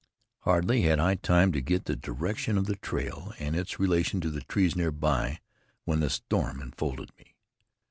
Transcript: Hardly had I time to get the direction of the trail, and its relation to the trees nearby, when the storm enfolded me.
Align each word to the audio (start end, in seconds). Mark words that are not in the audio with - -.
Hardly 0.39 0.81
had 0.81 0.99
I 0.99 1.13
time 1.13 1.51
to 1.51 1.61
get 1.61 1.85
the 1.85 1.95
direction 1.95 2.57
of 2.57 2.65
the 2.65 2.75
trail, 2.77 3.33
and 3.37 3.55
its 3.55 3.79
relation 3.79 4.19
to 4.21 4.31
the 4.31 4.41
trees 4.41 4.75
nearby, 4.75 5.37
when 5.85 5.99
the 5.99 6.09
storm 6.09 6.59
enfolded 6.59 7.11
me. 7.19 7.35